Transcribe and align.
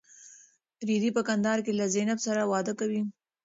رېدی 0.87 1.09
په 1.17 1.21
کندهار 1.27 1.59
کې 1.65 1.71
له 1.79 1.85
زینب 1.93 2.19
سره 2.25 2.41
واده 2.51 2.73
کوي. 2.79 3.01